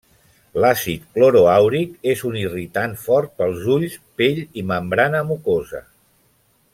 [0.63, 5.83] L'àcid cloroàuric és un irritant fort pels ulls, pell i membrana mucosa.